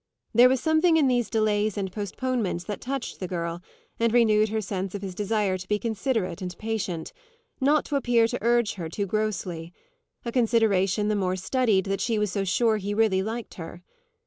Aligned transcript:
There 0.33 0.49
was 0.49 0.59
something 0.59 0.97
in 0.97 1.07
these 1.07 1.29
delays 1.29 1.77
and 1.77 1.91
postponements 1.91 2.63
that 2.63 2.81
touched 2.81 3.19
the 3.19 3.27
girl 3.27 3.61
and 3.99 4.11
renewed 4.11 4.49
her 4.49 4.59
sense 4.59 4.95
of 4.95 5.03
his 5.03 5.13
desire 5.13 5.59
to 5.59 5.67
be 5.67 5.77
considerate 5.77 6.41
and 6.41 6.57
patient, 6.57 7.13
not 7.59 7.85
to 7.85 7.95
appear 7.95 8.25
to 8.29 8.39
urge 8.41 8.73
her 8.73 8.89
too 8.89 9.05
grossly; 9.05 9.73
a 10.25 10.31
consideration 10.31 11.07
the 11.07 11.15
more 11.15 11.35
studied 11.35 11.85
that 11.85 12.01
she 12.01 12.17
was 12.17 12.31
so 12.31 12.43
sure 12.43 12.77
he 12.77 12.95
"really 12.95 13.21
liked" 13.21 13.53
her. 13.53 13.83